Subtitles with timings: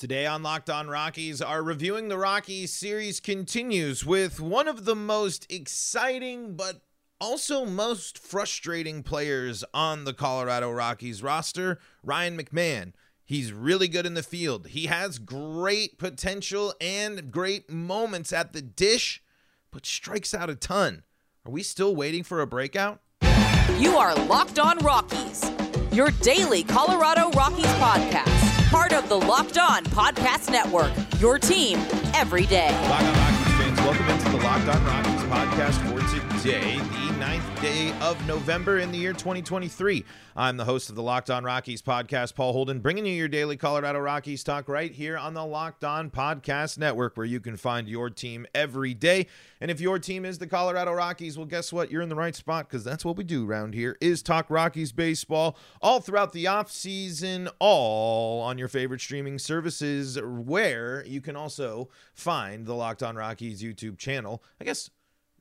[0.00, 4.96] Today on Locked On Rockies, our reviewing the Rockies series continues with one of the
[4.96, 6.80] most exciting but
[7.20, 12.94] also most frustrating players on the Colorado Rockies roster, Ryan McMahon.
[13.26, 14.68] He's really good in the field.
[14.68, 19.22] He has great potential and great moments at the dish,
[19.70, 21.02] but strikes out a ton.
[21.44, 23.02] Are we still waiting for a breakout?
[23.76, 25.50] You are Locked On Rockies,
[25.92, 28.39] your daily Colorado Rockies podcast
[28.70, 30.92] part of the Locked On Podcast Network.
[31.18, 31.78] Your team
[32.14, 32.70] every day.
[32.88, 35.98] Locked On Rockies fans, welcome into the Locked On Rockies podcast for
[36.38, 37.09] today, the
[37.60, 40.04] day of November in the year 2023.
[40.34, 43.56] I'm the host of the Locked On Rockies podcast, Paul Holden, bringing you your daily
[43.56, 47.86] Colorado Rockies talk right here on the Locked On Podcast Network, where you can find
[47.86, 49.26] your team every day.
[49.60, 51.90] And if your team is the Colorado Rockies, well, guess what?
[51.90, 54.92] You're in the right spot because that's what we do around here is talk Rockies
[54.92, 61.36] baseball all throughout the off season, all on your favorite streaming services, where you can
[61.36, 64.42] also find the Locked On Rockies YouTube channel.
[64.60, 64.88] I guess,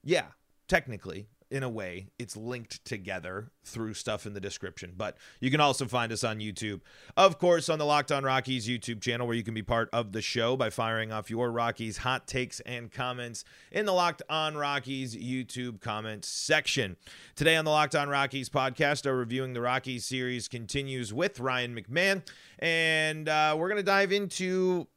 [0.04, 0.26] yeah,
[0.68, 4.94] technically in a way, it's linked together through stuff in the description.
[4.96, 6.82] But you can also find us on YouTube.
[7.18, 10.12] Of course, on the Locked On Rockies YouTube channel, where you can be part of
[10.12, 14.56] the show by firing off your Rockies hot takes and comments in the Locked On
[14.56, 16.98] Rockies YouTube comment section.
[17.36, 21.76] Today on the Locked On Rockies podcast, our reviewing the Rockies series continues with Ryan
[21.76, 22.24] McMahon.
[22.60, 24.88] And uh, we're going to dive into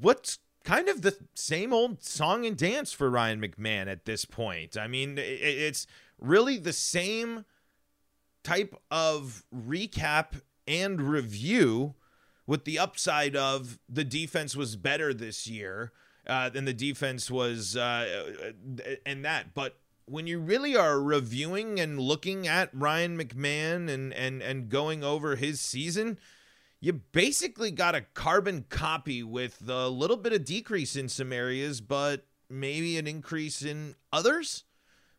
[0.00, 4.76] what's kind of the same old song and dance for Ryan McMahon at this point.
[4.76, 5.86] I mean, it's
[6.18, 7.44] really the same
[8.42, 11.94] type of recap and review
[12.46, 15.92] with the upside of the defense was better this year
[16.26, 18.24] uh, than the defense was uh,
[19.06, 19.54] and that.
[19.54, 25.04] But when you really are reviewing and looking at Ryan McMahon and and and going
[25.04, 26.18] over his season,
[26.82, 31.80] you basically got a carbon copy with a little bit of decrease in some areas,
[31.80, 34.64] but maybe an increase in others.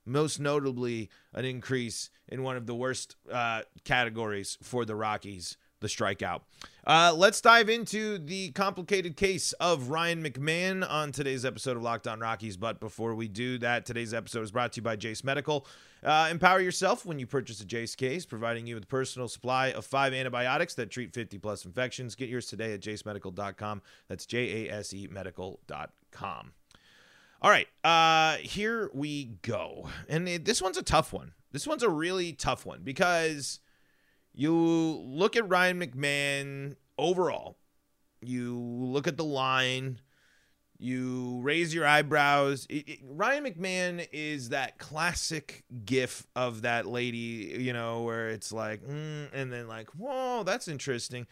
[0.05, 5.87] Most notably, an increase in one of the worst uh, categories for the Rockies, the
[5.87, 6.41] strikeout.
[6.85, 12.07] Uh, let's dive into the complicated case of Ryan McMahon on today's episode of Locked
[12.09, 12.57] On Rockies.
[12.57, 15.65] But before we do that, today's episode is brought to you by Jase Medical.
[16.03, 19.67] Uh, empower yourself when you purchase a Jase case, providing you with a personal supply
[19.67, 22.15] of five antibiotics that treat 50 plus infections.
[22.15, 23.81] Get yours today at jasemedical.com.
[24.09, 26.51] That's J A S E medical.com.
[27.41, 29.89] All right, uh, here we go.
[30.07, 31.33] And it, this one's a tough one.
[31.51, 33.59] This one's a really tough one because
[34.33, 37.57] you look at Ryan McMahon overall,
[38.21, 39.99] you look at the line,
[40.83, 42.67] you raise your eyebrows.
[42.69, 48.51] It, it, Ryan McMahon is that classic gif of that lady, you know, where it's
[48.51, 51.25] like, mm, and then like, whoa, that's interesting.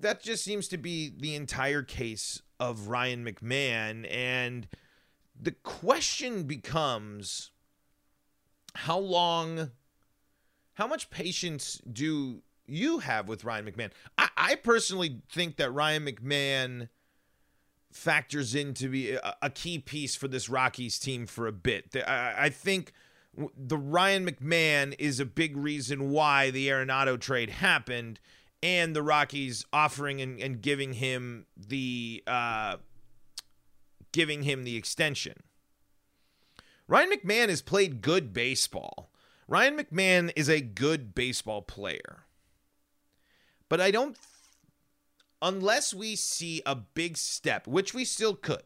[0.00, 4.06] That just seems to be the entire case of Ryan McMahon.
[4.12, 4.66] And
[5.40, 7.52] the question becomes
[8.74, 9.70] how long
[10.74, 13.90] how much patience do you have with Ryan McMahon?
[14.18, 16.88] I, I personally think that Ryan McMahon
[17.94, 21.96] factors in to be a, key piece for this Rockies team for a bit.
[22.06, 22.92] I, I think
[23.56, 28.18] the Ryan McMahon is a big reason why the Arenado trade happened
[28.62, 32.76] and the Rockies offering and, and giving him the uh,
[34.12, 35.42] giving him the extension.
[36.88, 39.10] Ryan McMahon has played good baseball.
[39.46, 42.24] Ryan McMahon is a good baseball player.
[43.68, 44.16] But I don't,
[45.42, 48.62] unless we see a big step, which we still could.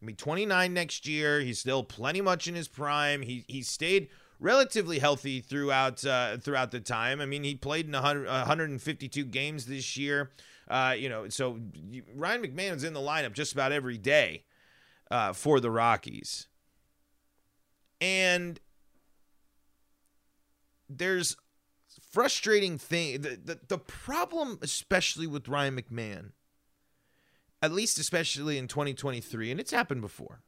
[0.00, 1.40] I mean, 29 next year.
[1.40, 3.22] He's still plenty much in his prime.
[3.22, 4.08] He he stayed
[4.40, 7.20] relatively healthy throughout uh, throughout the time.
[7.20, 10.30] I mean, he played in 100, 152 games this year.
[10.68, 11.58] Uh, you know, so
[12.14, 14.44] Ryan McMahon McMahon's in the lineup just about every day
[15.10, 16.46] uh, for the Rockies.
[18.00, 18.60] And
[20.88, 21.36] there's
[22.00, 26.32] frustrating thing the, the, the problem especially with Ryan McMahon
[27.62, 30.42] at least especially in 2023 and it's happened before.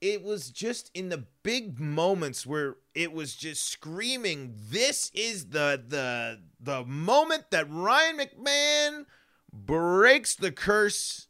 [0.00, 5.82] It was just in the big moments where it was just screaming this is the
[5.86, 9.06] the the moment that Ryan McMahon
[9.52, 11.28] breaks the curse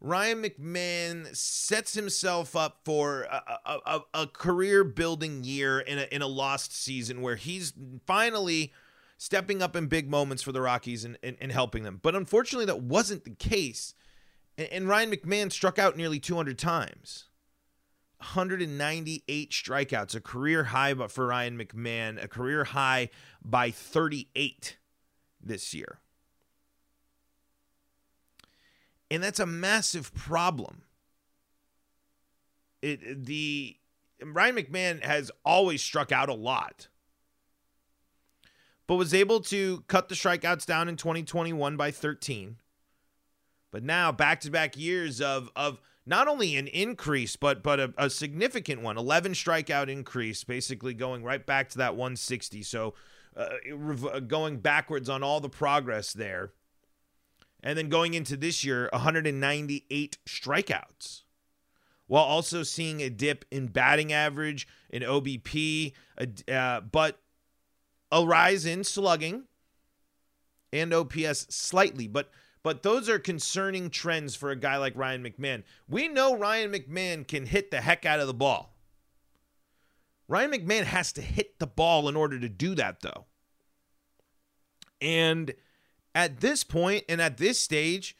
[0.00, 6.22] Ryan McMahon sets himself up for a, a, a career building year in a, in
[6.22, 7.72] a lost season where he's
[8.06, 8.72] finally
[9.16, 11.98] stepping up in big moments for the Rockies and, and, and helping them.
[12.00, 13.94] But unfortunately, that wasn't the case.
[14.56, 17.24] And, and Ryan McMahon struck out nearly 200 times.
[18.18, 23.10] 198 strikeouts, a career high for Ryan McMahon, a career high
[23.44, 24.76] by 38
[25.40, 26.00] this year.
[29.10, 30.82] And that's a massive problem.
[32.82, 33.76] It the
[34.22, 36.88] Ryan McMahon has always struck out a lot.
[38.86, 42.56] But was able to cut the strikeouts down in 2021 by 13.
[43.70, 48.80] But now back-to-back years of of not only an increase, but but a, a, significant
[48.80, 52.62] one 11 strikeout increase, basically going right back to that 160.
[52.62, 52.94] So
[53.36, 53.48] uh,
[54.10, 56.52] uh, going backwards on all the progress there.
[57.62, 61.22] And then going into this year, 198 strikeouts,
[62.06, 65.92] while also seeing a dip in batting average, in OBP,
[66.50, 67.20] uh, but
[68.10, 69.44] a rise in slugging
[70.72, 72.06] and OPS slightly.
[72.06, 72.30] But
[72.62, 75.62] but those are concerning trends for a guy like Ryan McMahon.
[75.88, 78.74] We know Ryan McMahon can hit the heck out of the ball.
[80.26, 83.24] Ryan McMahon has to hit the ball in order to do that, though.
[85.00, 85.54] And
[86.18, 88.16] at this point and at this stage,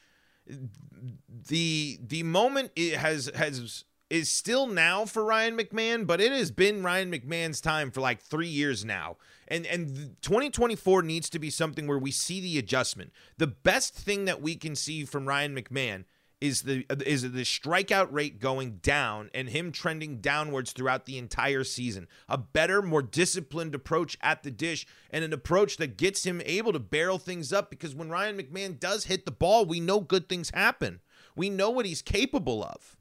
[1.49, 6.53] the the moment it has has is still now for Ryan McMahon, but it has
[6.53, 9.17] been Ryan McMahon's time for like 3 years now.
[9.49, 13.12] And and 2024 needs to be something where we see the adjustment.
[13.37, 16.05] The best thing that we can see from Ryan McMahon
[16.40, 21.64] is the is the strikeout rate going down and him trending downwards throughout the entire
[21.64, 22.06] season.
[22.29, 26.73] A better, more disciplined approach at the dish and an approach that gets him able
[26.73, 30.29] to barrel things up because when Ryan McMahon does hit the ball, we know good
[30.29, 31.00] things happen.
[31.35, 32.96] We know what he's capable of.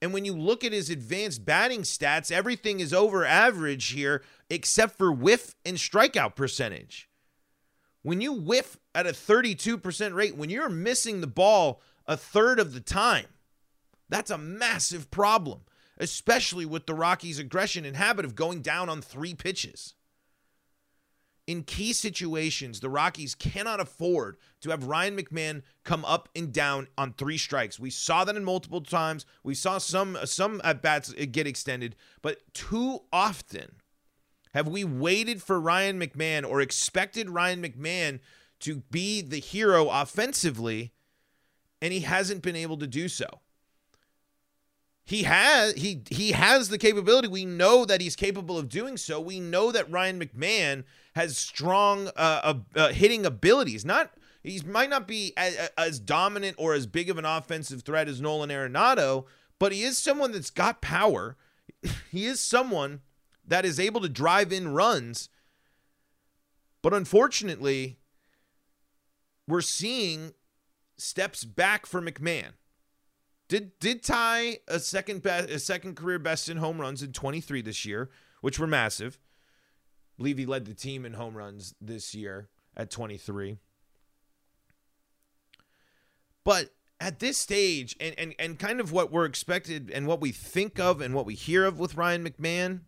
[0.00, 4.96] And when you look at his advanced batting stats, everything is over average here except
[4.96, 7.07] for whiff and strikeout percentage.
[8.08, 12.72] When you whiff at a 32% rate, when you're missing the ball a third of
[12.72, 13.26] the time,
[14.08, 15.66] that's a massive problem,
[15.98, 19.92] especially with the Rockies' aggression and habit of going down on three pitches.
[21.46, 26.88] In key situations, the Rockies cannot afford to have Ryan McMahon come up and down
[26.96, 27.78] on three strikes.
[27.78, 29.26] We saw that in multiple times.
[29.42, 33.77] We saw some some at bats get extended, but too often
[34.58, 38.18] have we waited for Ryan McMahon or expected Ryan McMahon
[38.58, 40.92] to be the hero offensively,
[41.80, 43.38] and he hasn't been able to do so?
[45.04, 47.28] He has he he has the capability.
[47.28, 49.20] We know that he's capable of doing so.
[49.20, 50.82] We know that Ryan McMahon
[51.14, 53.84] has strong uh, uh, uh, hitting abilities.
[53.84, 54.10] Not
[54.42, 58.20] he might not be as, as, dominant or as big of an offensive threat as
[58.20, 59.26] Nolan Arenado,
[59.60, 61.36] but he is someone that's got power.
[62.10, 63.02] he is someone
[63.48, 65.28] that is able to drive in runs.
[66.82, 67.98] But unfortunately,
[69.46, 70.32] we're seeing
[70.96, 72.52] steps back for McMahon.
[73.48, 77.62] Did did tie a second best, a second career best in home runs in 23
[77.62, 78.10] this year,
[78.42, 79.18] which were massive.
[79.18, 83.58] I believe he led the team in home runs this year at 23.
[86.44, 90.32] But at this stage, and, and, and kind of what we're expected and what we
[90.32, 92.80] think of and what we hear of with Ryan McMahon,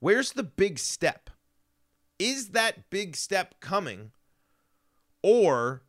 [0.00, 1.30] Where's the big step?
[2.18, 4.12] Is that big step coming?
[5.22, 5.82] Or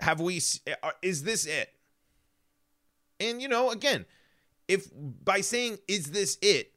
[0.00, 0.40] have we
[0.82, 1.70] uh, is this it?
[3.20, 4.06] And you know, again,
[4.68, 6.72] if by saying is this it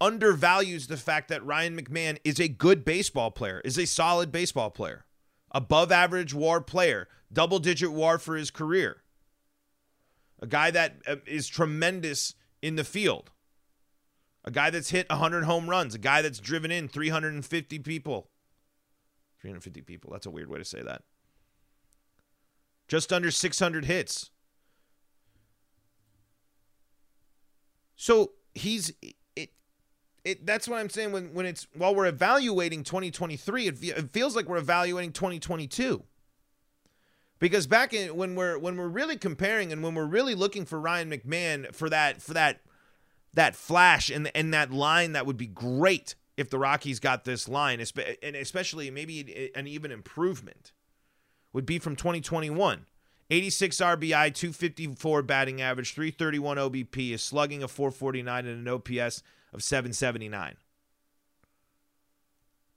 [0.00, 4.70] undervalues the fact that Ryan McMahon is a good baseball player, is a solid baseball
[4.70, 5.04] player,
[5.50, 9.02] above average WAR player, double digit WAR for his career.
[10.40, 11.16] A guy that uh,
[11.48, 13.32] tremendous in the field
[14.48, 18.30] a guy that's hit 100 home runs, a guy that's driven in 350 people.
[19.42, 20.10] 350 people.
[20.10, 21.02] That's a weird way to say that.
[22.88, 24.30] Just under 600 hits.
[27.94, 28.90] So he's
[29.36, 29.50] it
[30.24, 34.34] it that's what I'm saying when when it's while we're evaluating 2023 it, it feels
[34.34, 36.04] like we're evaluating 2022.
[37.38, 40.80] Because back in when we're when we're really comparing and when we're really looking for
[40.80, 42.62] Ryan McMahon for that for that
[43.38, 47.48] that flash and and that line that would be great if the Rockies got this
[47.48, 47.80] line,
[48.22, 50.72] and especially maybe an even improvement,
[51.52, 52.86] would be from 2021.
[53.30, 59.62] 86 RBI, 254 batting average, 331 OBP, a slugging of 449, and an OPS of
[59.62, 60.56] 779.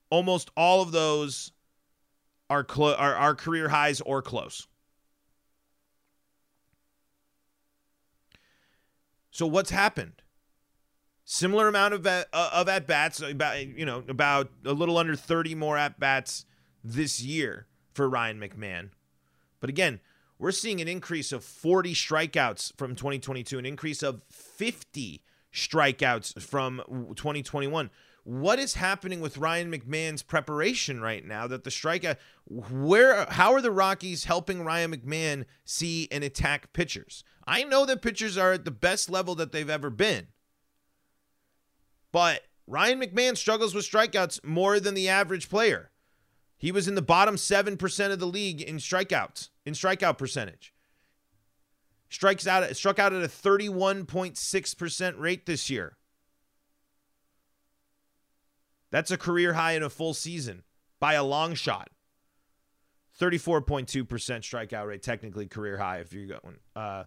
[0.10, 1.53] Almost all of those
[2.50, 4.68] are, clo- are, are career highs or close.
[9.30, 10.22] So what's happened?
[11.23, 15.55] Similar amount of uh, of at bats, about you know about a little under 30
[15.55, 16.45] more at bats
[16.83, 18.89] this year for Ryan McMahon.
[19.59, 19.99] But again,
[20.39, 25.21] we're seeing an increase of 40 strikeouts from 2022, an increase of 50
[25.53, 26.81] strikeouts from
[27.15, 27.89] 2021.
[28.23, 33.61] what is happening with Ryan McMahon's preparation right now that the strikeout where how are
[33.61, 37.23] the Rockies helping Ryan McMahon see and attack pitchers?
[37.45, 40.27] I know that pitchers are at the best level that they've ever been.
[42.12, 45.91] But Ryan McMahon struggles with strikeouts more than the average player.
[46.58, 50.74] He was in the bottom 7% of the league in strikeouts, in strikeout percentage.
[52.10, 55.98] Strikes out struck out at a 31.6% rate this year.
[58.91, 60.63] That's a career high in a full season
[61.00, 61.89] by a long shot.
[63.20, 66.58] 34.2% strikeout rate, technically career high if you're going.
[66.75, 67.06] Uh,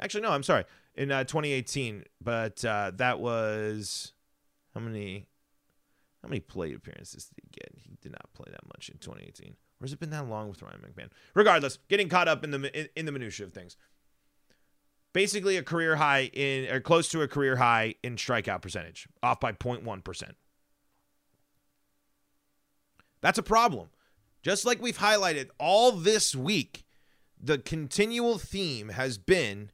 [0.00, 0.64] actually, no, I'm sorry.
[0.94, 4.12] In uh, 2018, but uh, that was
[4.74, 5.26] how many?
[6.22, 7.72] How many plate appearances did he get?
[7.76, 9.50] He did not play that much in 2018.
[9.50, 11.10] Or has it been that long with Ryan McMahon?
[11.34, 13.76] Regardless, getting caught up in the in, in the minutia of things.
[15.12, 19.38] Basically, a career high in or close to a career high in strikeout percentage, off
[19.38, 20.36] by 0.1 percent.
[23.20, 23.88] That's a problem.
[24.42, 26.84] Just like we've highlighted all this week,
[27.40, 29.70] the continual theme has been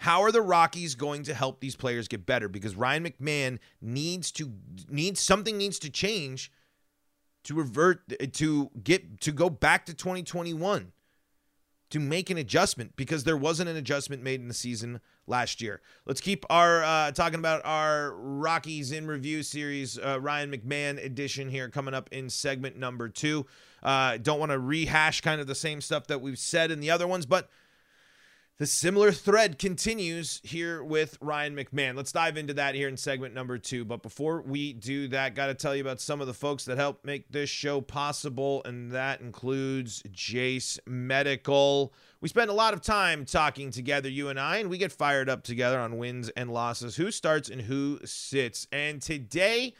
[0.00, 2.48] how are the Rockies going to help these players get better?
[2.48, 4.50] Because Ryan McMahon needs to
[4.88, 6.50] needs something needs to change
[7.44, 8.00] to revert
[8.32, 10.92] to get to go back to 2021
[11.90, 15.82] to make an adjustment because there wasn't an adjustment made in the season last year.
[16.06, 21.50] Let's keep our uh, talking about our Rockies in review series, uh, Ryan McMahon edition
[21.50, 23.44] here coming up in segment number two.
[23.82, 26.90] Uh, don't want to rehash kind of the same stuff that we've said in the
[26.90, 27.50] other ones, but
[28.60, 31.96] the similar thread continues here with Ryan McMahon.
[31.96, 33.86] Let's dive into that here in segment number two.
[33.86, 36.76] But before we do that, got to tell you about some of the folks that
[36.76, 41.94] help make this show possible, and that includes Jase Medical.
[42.20, 45.30] We spend a lot of time talking together, you and I, and we get fired
[45.30, 48.66] up together on wins and losses, who starts and who sits.
[48.70, 49.72] And today,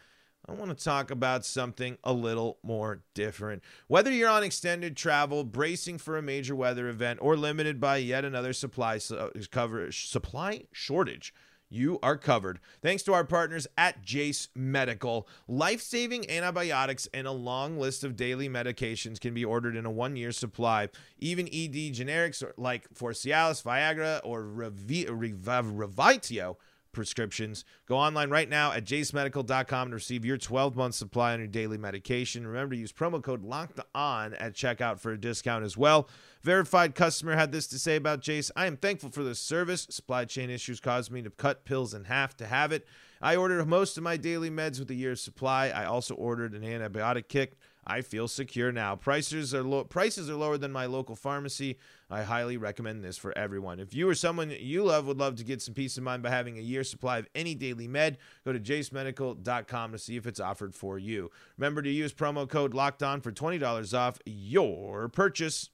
[0.49, 3.63] I want to talk about something a little more different.
[3.89, 8.25] Whether you're on extended travel, bracing for a major weather event, or limited by yet
[8.25, 11.35] another supply uh, coverage, supply shortage,
[11.69, 12.59] you are covered.
[12.83, 15.29] Thanks to our partners at Jase Medical.
[15.47, 19.91] Life saving antibiotics and a long list of daily medications can be ordered in a
[19.91, 20.89] one year supply.
[21.19, 26.57] Even ED generics like for Cialis, Viagra, or Revitio
[26.93, 27.65] prescriptions.
[27.87, 31.79] Go online right now at jasemedical.com and receive your 12 month supply on your daily
[31.79, 32.47] medication.
[32.47, 36.09] Remember to use promo code locked on at checkout for a discount as well.
[36.43, 39.87] Verified customer had this to say about Jase I am thankful for this service.
[39.91, 42.87] Supply chain issues caused me to cut pills in half to have it.
[43.23, 45.69] I ordered most of my daily meds with a year's supply.
[45.69, 47.55] I also ordered an antibiotic kit
[47.87, 48.97] I feel secure now.
[48.97, 51.79] Prices are low, prices are lower than my local pharmacy.
[52.11, 53.81] I highly recommend this for everyone.
[53.81, 56.31] If you or someone you love would love to get some peace of mind by
[56.31, 60.41] having a year supply of any daily med, go to jasemedical.com to see if it's
[60.41, 61.31] offered for you.
[61.57, 65.71] Remember to use promo code locked on for $20 off your purchase.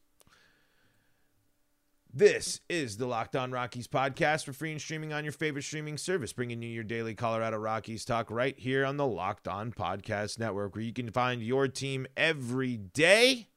[2.16, 5.99] This is the Locked On Rockies podcast for free and streaming on your favorite streaming
[5.99, 10.38] service, bringing you your daily Colorado Rockies talk right here on the Locked On Podcast
[10.38, 13.49] Network, where you can find your team every day.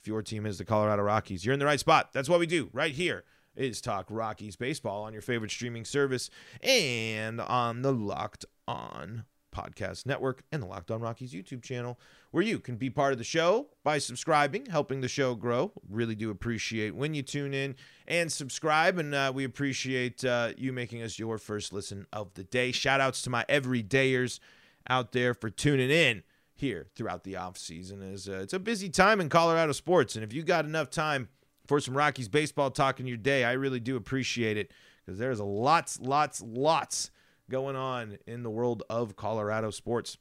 [0.00, 2.14] If your team is the Colorado Rockies, you're in the right spot.
[2.14, 6.30] That's what we do right here is talk Rockies baseball on your favorite streaming service
[6.62, 11.98] and on the Locked On Podcast Network and the Locked On Rockies YouTube channel,
[12.30, 15.72] where you can be part of the show by subscribing, helping the show grow.
[15.88, 17.76] Really do appreciate when you tune in
[18.08, 22.44] and subscribe, and uh, we appreciate uh, you making us your first listen of the
[22.44, 22.72] day.
[22.72, 24.40] Shout outs to my everydayers
[24.88, 26.22] out there for tuning in
[26.54, 28.02] here throughout the off season.
[28.02, 31.28] As uh, it's a busy time in Colorado sports, and if you got enough time
[31.66, 34.72] for some Rockies baseball talk in your day, I really do appreciate it
[35.04, 37.10] because there's a lots, lots, lots
[37.52, 40.16] going on in the world of Colorado sports.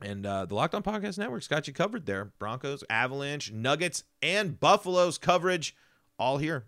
[0.00, 2.32] And uh, the Locked On Podcast Network's got you covered there.
[2.38, 5.76] Broncos, Avalanche, Nuggets, and Buffaloes coverage
[6.18, 6.64] all here.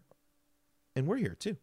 [0.94, 1.56] And we're here too.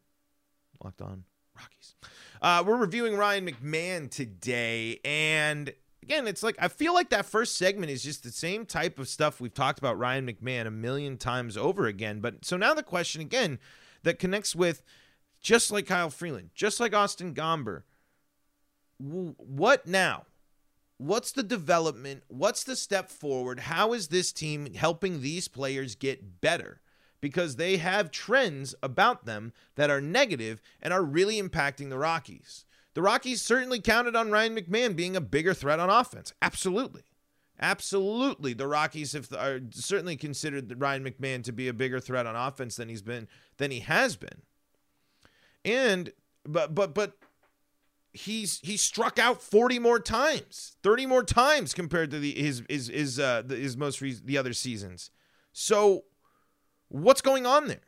[0.83, 1.23] Locked On
[1.55, 1.95] Rockies.
[2.41, 4.99] Uh, we're reviewing Ryan McMahon today.
[5.05, 8.97] And again, it's like I feel like that first segment is just the same type
[8.97, 12.21] of stuff we've talked about Ryan McMahon a million times over again.
[12.21, 13.59] But so now the question again
[14.03, 14.81] that connects with
[15.41, 17.83] just like Kyle Freeland, just like Austin Gomber
[18.97, 20.25] what now?
[20.97, 22.23] What's the development?
[22.27, 23.61] What's the step forward?
[23.61, 26.81] How is this team helping these players get better?
[27.19, 32.65] Because they have trends about them that are negative and are really impacting the Rockies.
[32.93, 36.33] The Rockies certainly counted on Ryan McMahon being a bigger threat on offense.
[36.41, 37.03] Absolutely.
[37.59, 38.53] Absolutely.
[38.53, 42.75] The Rockies have are certainly considered Ryan McMahon to be a bigger threat on offense
[42.75, 44.41] than he's been than he has been.
[45.63, 46.11] And
[46.45, 47.17] but but but
[48.15, 52.87] he's he struck out 40 more times, 30 more times compared to the his his
[52.87, 55.11] his uh his most re- the other seasons.
[55.51, 56.05] So
[56.89, 57.81] what's going on there?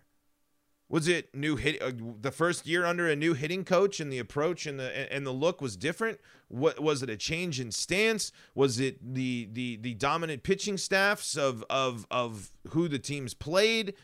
[0.90, 1.92] Was it new hit uh,
[2.22, 5.32] the first year under a new hitting coach and the approach and the and the
[5.32, 6.20] look was different?
[6.48, 8.32] What was it a change in stance?
[8.56, 13.96] Was it the the the dominant pitching staffs of of of who the teams played?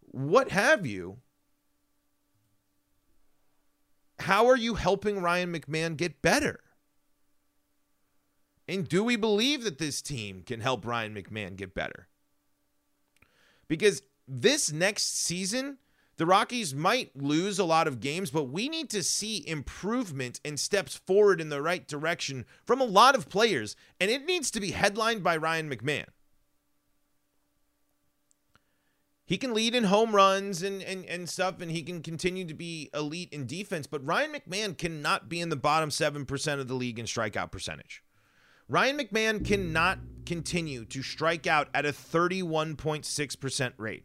[0.00, 1.18] What have you?
[4.20, 6.60] How are you helping Ryan McMahon get better?
[8.68, 12.08] And do we believe that this team can help Ryan McMahon get better?
[13.66, 15.78] Because this next season,
[16.18, 20.60] the Rockies might lose a lot of games, but we need to see improvement and
[20.60, 24.60] steps forward in the right direction from a lot of players, and it needs to
[24.60, 26.06] be headlined by Ryan McMahon.
[29.30, 32.52] He can lead in home runs and, and, and stuff, and he can continue to
[32.52, 36.74] be elite in defense, but Ryan McMahon cannot be in the bottom 7% of the
[36.74, 38.02] league in strikeout percentage.
[38.68, 44.04] Ryan McMahon cannot continue to strike out at a 31.6% rate.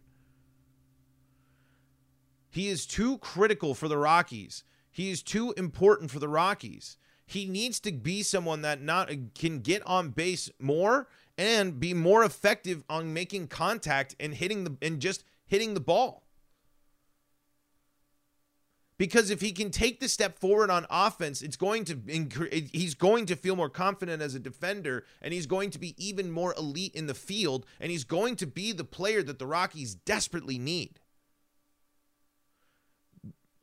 [2.51, 4.63] He is too critical for the Rockies.
[4.91, 6.97] He is too important for the Rockies.
[7.25, 12.23] He needs to be someone that not can get on base more and be more
[12.23, 16.25] effective on making contact and hitting the and just hitting the ball.
[18.97, 21.99] Because if he can take the step forward on offense, it's going to
[22.71, 26.31] he's going to feel more confident as a defender and he's going to be even
[26.31, 29.95] more elite in the field and he's going to be the player that the Rockies
[29.95, 31.01] desperately need.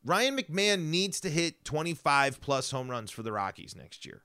[0.04, 4.22] Ryan McMahon needs to hit 25 plus home runs for the Rockies next year.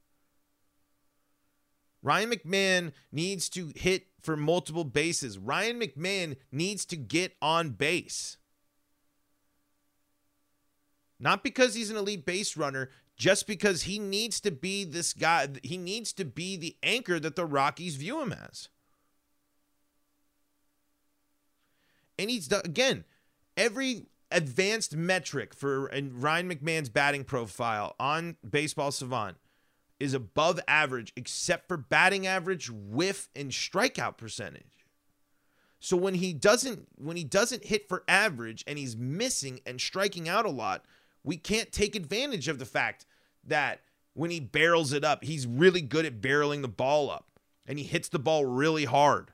[2.07, 5.37] Ryan McMahon needs to hit for multiple bases.
[5.37, 8.37] Ryan McMahon needs to get on base.
[11.19, 15.49] Not because he's an elite base runner, just because he needs to be this guy.
[15.63, 18.69] He needs to be the anchor that the Rockies view him as.
[22.17, 23.03] And he's again,
[23.57, 29.35] every advanced metric for Ryan McMahon's batting profile on Baseball Savant
[29.99, 34.63] is above average, except for batting average, whiff, and strikeout percentage.
[35.79, 40.27] So when he doesn't when he doesn't hit for average and he's missing and striking
[40.27, 40.85] out a lot,
[41.23, 43.05] we can't take advantage of the fact
[43.43, 43.81] that
[44.13, 47.85] when he barrels it up, he's really good at barreling the ball up and he
[47.85, 49.31] hits the ball really hard.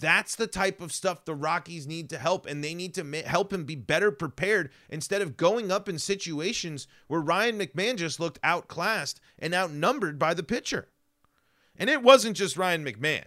[0.00, 3.18] That's the type of stuff the Rockies need to help, and they need to ma-
[3.24, 8.20] help him be better prepared instead of going up in situations where Ryan McMahon just
[8.20, 10.88] looked outclassed and outnumbered by the pitcher.
[11.76, 13.24] And it wasn't just Ryan McMahon.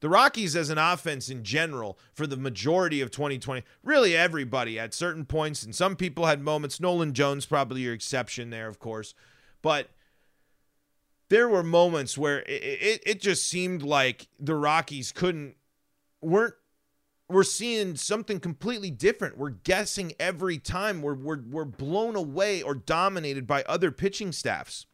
[0.00, 4.92] The Rockies, as an offense in general, for the majority of 2020, really everybody at
[4.92, 6.80] certain points, and some people had moments.
[6.80, 9.14] Nolan Jones, probably your exception there, of course.
[9.62, 9.90] But
[11.28, 15.54] there were moments where it, it, it just seemed like the Rockies couldn't
[16.22, 16.54] weren't
[17.28, 19.38] we're seeing something completely different.
[19.38, 21.00] We're guessing every time.
[21.00, 24.86] We're, we're, we're blown away or dominated by other pitching staffs.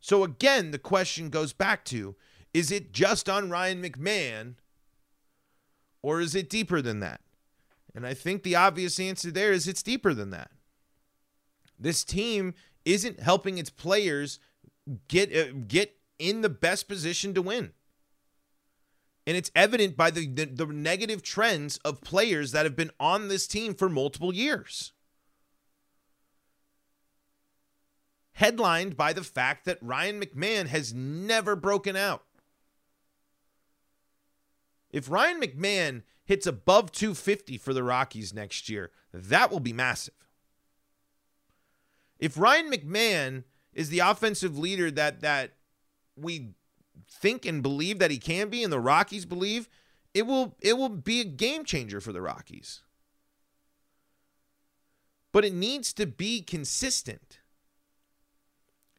[0.00, 2.16] So, again, the question goes back to
[2.54, 4.54] is it just on Ryan McMahon
[6.02, 7.20] or is it deeper than that?
[7.94, 10.50] And I think the obvious answer there is it's deeper than that.
[11.78, 14.38] This team isn't helping its players
[15.08, 17.72] get uh, get in the best position to win.
[19.26, 23.26] And it's evident by the, the, the, negative trends of players that have been on
[23.26, 24.92] this team for multiple years.
[28.34, 32.24] Headlined by the fact that Ryan McMahon has never broken out.
[34.90, 40.14] If Ryan McMahon hits above 250 for the Rockies next year, that will be massive.
[42.18, 45.52] If Ryan McMahon is the offensive leader that that
[46.16, 46.54] we
[47.08, 49.68] think and believe that he can be and the Rockies believe,
[50.14, 52.82] it will it will be a game changer for the Rockies.
[55.32, 57.40] But it needs to be consistent.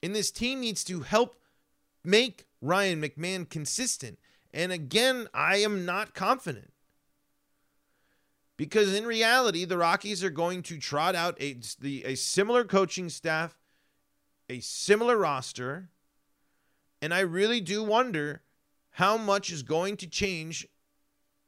[0.03, 1.41] And this team needs to help
[2.03, 4.19] make Ryan McMahon consistent.
[4.53, 6.71] And again, I am not confident.
[8.55, 13.09] Because in reality, the Rockies are going to trot out a, the, a similar coaching
[13.09, 13.55] staff,
[14.49, 15.89] a similar roster,
[17.01, 18.41] and I really do wonder
[18.91, 20.67] how much is going to change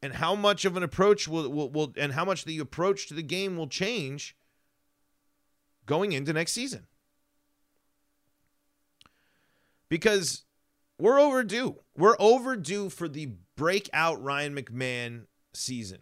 [0.02, 3.14] and how much of an approach will, will, will and how much the approach to
[3.14, 4.36] the game will change
[5.86, 6.86] going into next season.
[9.90, 10.44] Because
[11.00, 11.78] we're overdue.
[11.98, 16.00] We're overdue for the breakout Ryan McMahon season.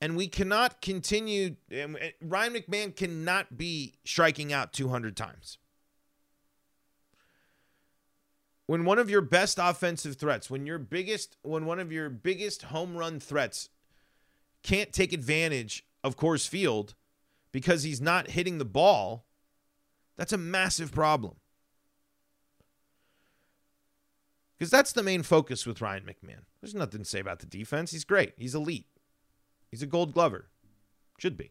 [0.00, 1.54] And we cannot continue.
[1.70, 5.58] Ryan McMahon cannot be striking out 200 times.
[8.66, 12.62] When one of your best offensive threats, when your biggest, when one of your biggest
[12.62, 13.68] home run threats
[14.62, 16.94] can't take advantage of Coors Field
[17.50, 19.26] because he's not hitting the ball,
[20.16, 21.34] that's a massive problem.
[24.56, 26.44] Because that's the main focus with Ryan McMahon.
[26.60, 27.90] There's nothing to say about the defense.
[27.90, 28.34] He's great.
[28.36, 28.86] He's elite.
[29.70, 30.46] He's a gold glover.
[31.18, 31.50] Should be.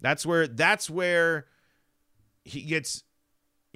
[0.00, 1.46] That's where that's where
[2.44, 3.02] he gets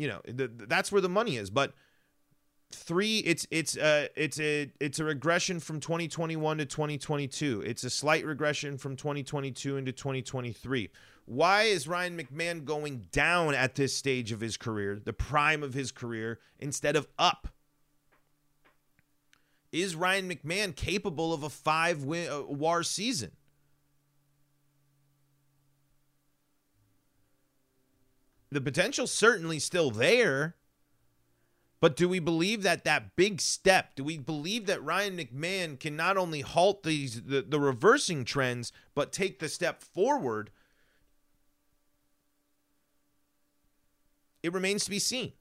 [0.00, 1.74] you know, that's where the money is, but
[2.72, 7.90] three it's it's uh it's a it's a regression from 2021 to 2022 it's a
[7.90, 10.88] slight regression from 2022 into 2023
[11.30, 15.74] why is Ryan McMahon going down at this stage of his career, the prime of
[15.74, 17.46] his career, instead of up?
[19.70, 23.30] Is Ryan McMahon capable of a five win uh, war season?
[28.50, 30.56] The potential certainly still there.
[31.80, 35.96] But do we believe that that big step, do we believe that Ryan McMahon can
[35.96, 40.50] not only halt these the, the reversing trends, but take the step forward
[44.42, 45.32] It remains to be seen.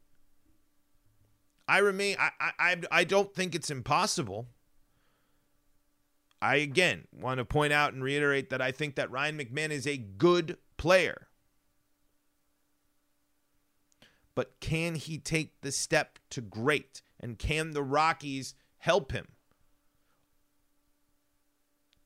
[1.67, 2.17] I remain.
[2.19, 2.81] I, I.
[2.91, 4.47] I don't think it's impossible.
[6.41, 9.85] I again want to point out and reiterate that I think that Ryan McMahon is
[9.85, 11.27] a good player.
[14.39, 17.01] But can he take the step to great?
[17.19, 19.27] And can the Rockies help him?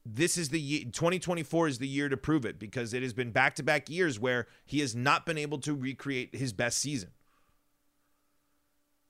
[0.04, 3.30] this is the year 2024 is the year to prove it because it has been
[3.30, 7.12] back-to-back years where he has not been able to recreate his best season.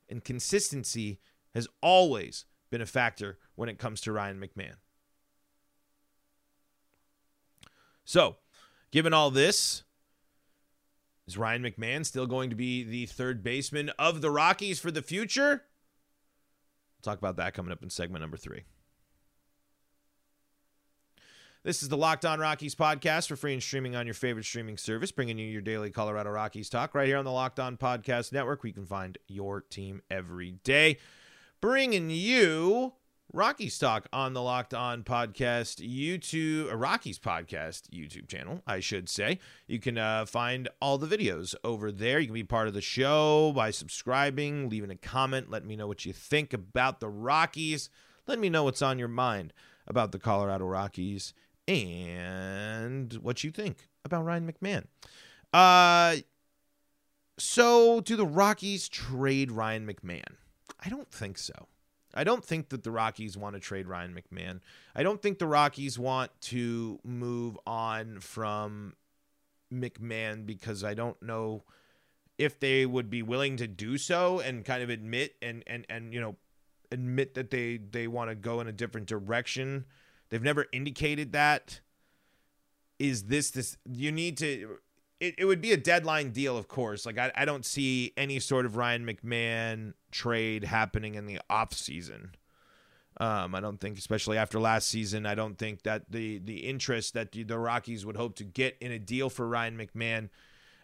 [0.10, 1.22] And consistency
[1.56, 4.76] has always been a factor when it comes to Ryan McMahon.
[8.04, 8.36] So,
[8.92, 9.84] given all this,
[11.28, 15.02] is Ryan McMahon still going to be the third baseman of the Rockies for the
[15.02, 15.64] future?
[16.98, 18.64] We'll talk about that coming up in segment number three.
[21.64, 24.78] This is the Locked On Rockies podcast for free and streaming on your favorite streaming
[24.78, 28.34] service, bringing you your daily Colorado Rockies talk right here on the Locked On Podcast
[28.34, 30.98] Network, you can find your team every day.
[31.62, 32.96] Bringing you
[33.36, 39.10] Rockies talk on the Locked On Podcast YouTube, a Rockies podcast YouTube channel, I should
[39.10, 39.40] say.
[39.66, 42.20] You can uh, find all the videos over there.
[42.20, 45.88] You can be part of the show by subscribing, leaving a comment, letting me know
[45.88, 47.90] what you think about the Rockies.
[48.28, 49.52] Let me know what's on your mind
[49.88, 51.34] about the Colorado Rockies
[51.68, 54.86] and what you think about Ryan McMahon.
[55.52, 56.18] Uh,
[57.40, 60.36] so, do the Rockies trade Ryan McMahon?
[60.80, 61.68] I don't think so.
[62.14, 64.60] I don't think that the Rockies want to trade Ryan McMahon.
[64.96, 68.94] I don't think the Rockies want to move on from
[69.74, 71.64] McMahon because I don't know
[72.38, 76.14] if they would be willing to do so and kind of admit and and and
[76.14, 76.36] you know
[76.92, 79.86] admit that they they want to go in a different direction
[80.34, 81.80] They've never indicated that.
[82.98, 83.78] Is this this?
[83.88, 84.80] You need to.
[85.24, 87.06] It, it would be a deadline deal, of course.
[87.06, 91.74] Like I, I don't see any sort of Ryan McMahon trade happening in the off
[91.74, 92.32] season.
[93.22, 97.14] Um, I don't think, especially after last season, I don't think that the the interest
[97.14, 100.30] that the, the Rockies would hope to get in a deal for Ryan McMahon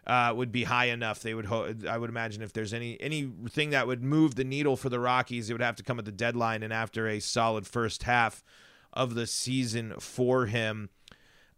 [0.06, 1.20] uh, would be high enough.
[1.20, 4.76] They would, ho- I would imagine, if there's any anything that would move the needle
[4.76, 7.66] for the Rockies, it would have to come at the deadline and after a solid
[7.66, 8.42] first half
[8.92, 10.88] of the season for him.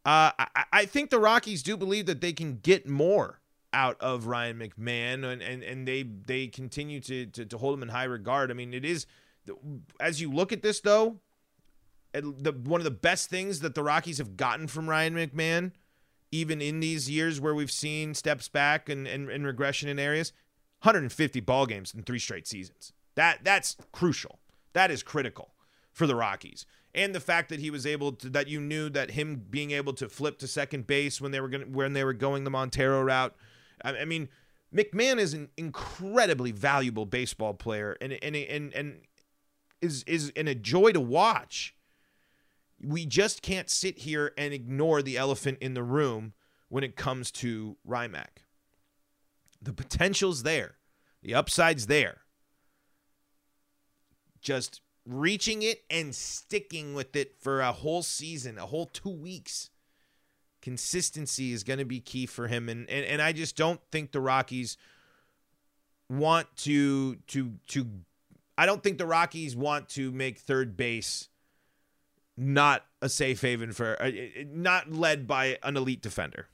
[0.04, 3.40] Uh, I, I think the Rockies do believe that they can get more
[3.72, 7.82] out of Ryan McMahon, and and, and they they continue to, to, to hold him
[7.82, 8.50] in high regard.
[8.50, 9.06] I mean, it is
[10.00, 11.20] as you look at this though,
[12.12, 15.72] the one of the best things that the Rockies have gotten from Ryan McMahon,
[16.30, 20.32] even in these years where we've seen steps back and, and, and regression in areas,
[20.82, 22.92] 150 ball games in three straight seasons.
[23.14, 24.38] That that's crucial.
[24.72, 25.54] That is critical
[25.92, 29.12] for the Rockies and the fact that he was able to that you knew that
[29.12, 32.12] him being able to flip to second base when they were going when they were
[32.12, 33.34] going the Montero route.
[33.82, 34.28] I, I mean,
[34.74, 39.00] McMahon is an incredibly valuable baseball player and and and and
[39.80, 41.74] is is in a joy to watch.
[42.80, 46.32] We just can't sit here and ignore the elephant in the room
[46.68, 48.42] when it comes to Rymac.
[49.62, 50.76] The potential's there.
[51.22, 52.22] The upside's there.
[54.40, 59.70] Just reaching it and sticking with it for a whole season, a whole two weeks.
[60.60, 64.12] Consistency is going to be key for him, and, and and I just don't think
[64.12, 64.76] the Rockies
[66.08, 67.86] want to to to.
[68.56, 71.28] I don't think the Rockies want to make third base
[72.36, 74.10] not a safe haven for uh,
[74.46, 76.48] not led by an elite defender.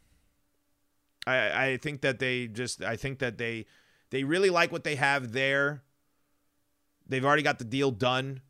[1.26, 3.66] I I think that they just I think that they
[4.10, 5.82] they really like what they have there.
[7.08, 8.40] They've already got the deal done.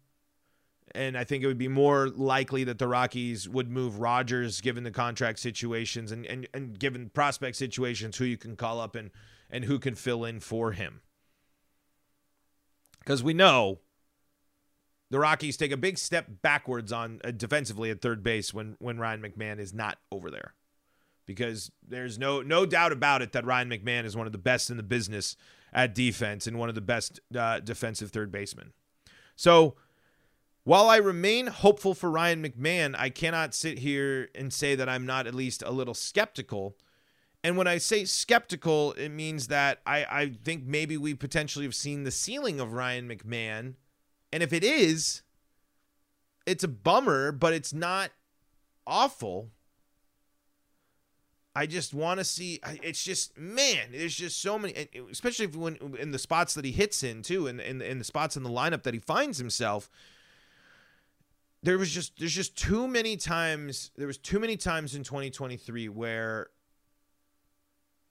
[0.94, 4.84] And I think it would be more likely that the Rockies would move Rodgers given
[4.84, 9.10] the contract situations and, and, and given prospect situations, who you can call up and,
[9.50, 11.02] and who can fill in for him.
[13.00, 13.80] Because we know
[15.10, 18.98] the Rockies take a big step backwards on uh, defensively at third base when when
[18.98, 20.54] Ryan McMahon is not over there.
[21.26, 24.70] Because there's no no doubt about it that Ryan McMahon is one of the best
[24.70, 25.36] in the business
[25.72, 28.72] at defense and one of the best uh, defensive third basemen.
[29.36, 29.76] So
[30.64, 35.06] while I remain hopeful for Ryan McMahon, I cannot sit here and say that I'm
[35.06, 36.76] not at least a little skeptical.
[37.42, 41.74] And when I say skeptical, it means that I, I think maybe we potentially have
[41.74, 43.74] seen the ceiling of Ryan McMahon.
[44.32, 45.22] And if it is,
[46.46, 48.10] it's a bummer, but it's not
[48.86, 49.50] awful.
[51.54, 52.60] I just want to see.
[52.82, 53.88] It's just man.
[53.92, 57.60] There's just so many, especially when in the spots that he hits in too, and
[57.60, 59.90] in, in, in the spots in the lineup that he finds himself
[61.62, 65.88] there was just there's just too many times there was too many times in 2023
[65.88, 66.50] where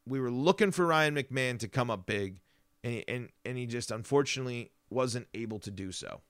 [0.06, 2.40] we were looking for Ryan McMahon to come up big
[2.84, 6.22] and he, and and he just unfortunately wasn't able to do so.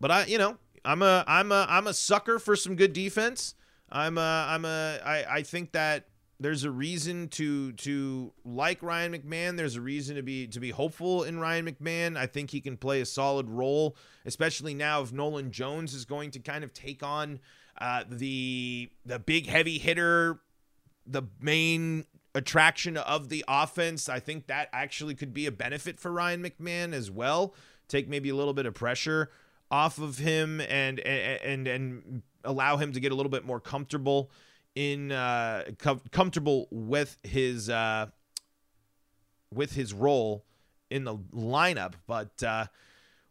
[0.00, 3.54] But I, you know, I'm a I'm a I'm a sucker for some good defense.
[3.90, 6.08] I'm a I'm a I I think that
[6.40, 9.56] there's a reason to to like Ryan McMahon.
[9.56, 12.16] There's a reason to be to be hopeful in Ryan McMahon.
[12.16, 16.30] I think he can play a solid role, especially now if Nolan Jones is going
[16.32, 17.40] to kind of take on
[17.80, 20.40] uh, the the big heavy hitter,
[21.06, 24.08] the main attraction of the offense.
[24.08, 27.54] I think that actually could be a benefit for Ryan McMahon as well.
[27.88, 29.30] Take maybe a little bit of pressure
[29.70, 33.60] off of him and and and, and allow him to get a little bit more
[33.60, 34.30] comfortable
[34.74, 38.06] in uh, com- comfortable with his uh,
[39.52, 40.44] with his role
[40.90, 42.66] in the lineup, but uh,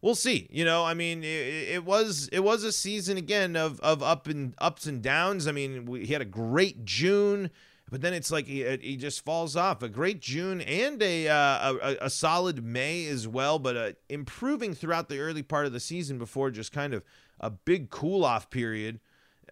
[0.01, 0.47] we'll see.
[0.51, 4.27] You know, I mean, it, it, was it was a season again of of up
[4.27, 5.47] and ups and downs.
[5.47, 7.49] I mean, we, he had a great June,
[7.89, 9.81] but then it's like he, he just falls off.
[9.81, 14.73] A great June and a uh, a, a, solid May as well, but uh, improving
[14.73, 17.03] throughout the early part of the season before just kind of
[17.39, 18.99] a big cool off period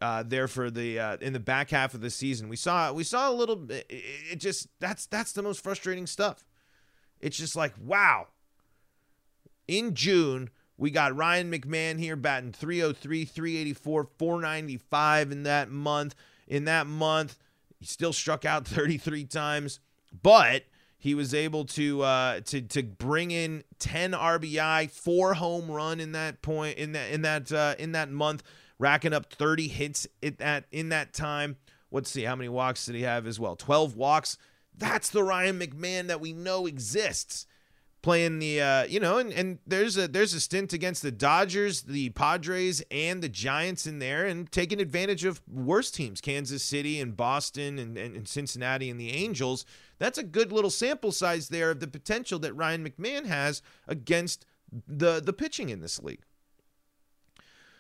[0.01, 2.49] uh, there for the uh, in the back half of the season.
[2.49, 3.85] We saw we saw a little bit.
[3.89, 6.45] It just that's that's the most frustrating stuff.
[7.19, 8.27] It's just like wow.
[9.67, 16.13] In June, we got Ryan McMahon here batting 303, 384, 495 in that month.
[16.47, 17.39] In that month,
[17.79, 19.79] he still struck out 33 times,
[20.21, 20.63] but
[20.97, 26.11] he was able to uh, to to bring in 10 RBI, four home run in
[26.11, 28.43] that point in that in that uh, in that month
[28.79, 31.57] racking up 30 hits at that in that time.
[31.91, 33.55] Let's see how many walks did he have as well?
[33.55, 34.37] 12 walks.
[34.77, 37.47] That's the Ryan McMahon that we know exists.
[38.01, 41.81] Playing the uh, you know, and, and there's a there's a stint against the Dodgers,
[41.81, 46.99] the Padres, and the Giants in there, and taking advantage of worse teams, Kansas City
[46.99, 49.65] and Boston and, and, and Cincinnati and the Angels.
[49.97, 54.45] That's a good little sample size there of the potential that Ryan McMahon has against
[54.87, 56.21] the the pitching in this league.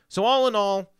[0.07, 0.93] So, all in all,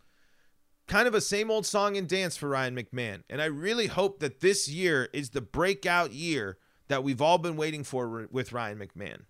[0.88, 3.24] kind of a same old song and dance for Ryan McMahon.
[3.30, 7.58] And I really hope that this year is the breakout year that we've all been
[7.58, 9.22] waiting for with Ryan McMahon.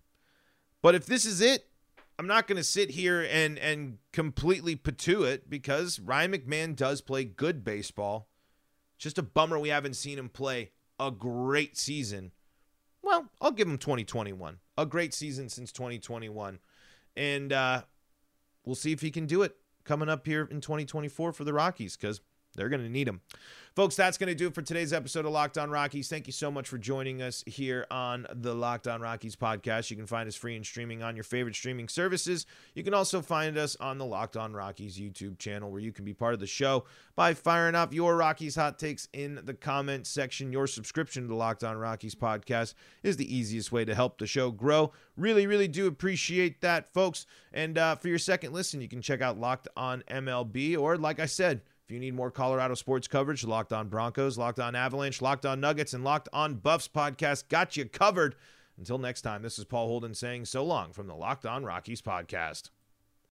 [0.82, 1.66] But if this is it,
[2.18, 7.00] I'm not going to sit here and and completely patoo it because Ryan McMahon does
[7.00, 8.28] play good baseball.
[8.98, 12.32] Just a bummer we haven't seen him play a great season.
[13.02, 14.58] Well, I'll give him 2021.
[14.78, 16.58] A great season since 2021.
[17.16, 17.82] And uh,
[18.64, 21.96] we'll see if he can do it coming up here in 2024 for the Rockies
[21.96, 22.20] because
[22.56, 23.20] they're going to need them.
[23.76, 26.08] Folks, that's going to do it for today's episode of Locked On Rockies.
[26.08, 29.90] Thank you so much for joining us here on the Locked On Rockies podcast.
[29.90, 32.46] You can find us free and streaming on your favorite streaming services.
[32.72, 36.06] You can also find us on the Locked On Rockies YouTube channel where you can
[36.06, 36.84] be part of the show
[37.16, 40.52] by firing off your Rockies hot takes in the comment section.
[40.52, 44.26] Your subscription to the Locked On Rockies podcast is the easiest way to help the
[44.26, 44.90] show grow.
[45.18, 47.26] Really, really do appreciate that, folks.
[47.52, 51.20] And uh, for your second listen, you can check out Locked On MLB or, like
[51.20, 55.22] I said, if you need more Colorado sports coverage, Locked On Broncos, Locked On Avalanche,
[55.22, 58.34] Locked On Nuggets, and Locked On Buffs podcast got you covered.
[58.76, 62.02] Until next time, this is Paul Holden saying so long from the Locked On Rockies
[62.02, 62.70] podcast.